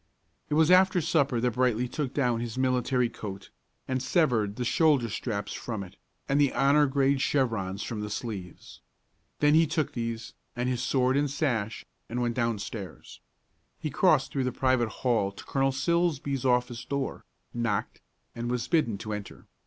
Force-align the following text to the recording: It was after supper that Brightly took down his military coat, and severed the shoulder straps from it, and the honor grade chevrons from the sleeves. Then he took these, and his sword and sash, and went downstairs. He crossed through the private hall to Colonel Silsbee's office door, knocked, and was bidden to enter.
It 0.49 0.55
was 0.55 0.71
after 0.71 0.99
supper 0.99 1.39
that 1.41 1.51
Brightly 1.51 1.87
took 1.87 2.11
down 2.11 2.39
his 2.39 2.57
military 2.57 3.07
coat, 3.07 3.51
and 3.87 4.01
severed 4.01 4.55
the 4.55 4.65
shoulder 4.65 5.09
straps 5.09 5.53
from 5.53 5.83
it, 5.83 5.95
and 6.27 6.41
the 6.41 6.53
honor 6.55 6.87
grade 6.87 7.21
chevrons 7.21 7.83
from 7.83 8.01
the 8.01 8.09
sleeves. 8.09 8.81
Then 9.41 9.53
he 9.53 9.67
took 9.67 9.93
these, 9.93 10.33
and 10.55 10.67
his 10.67 10.81
sword 10.81 11.15
and 11.15 11.29
sash, 11.29 11.85
and 12.09 12.19
went 12.19 12.33
downstairs. 12.33 13.19
He 13.77 13.91
crossed 13.91 14.31
through 14.31 14.45
the 14.45 14.51
private 14.51 14.89
hall 14.89 15.31
to 15.33 15.45
Colonel 15.45 15.71
Silsbee's 15.71 16.45
office 16.45 16.83
door, 16.83 17.23
knocked, 17.53 18.01
and 18.33 18.49
was 18.49 18.67
bidden 18.67 18.97
to 18.97 19.13
enter. 19.13 19.45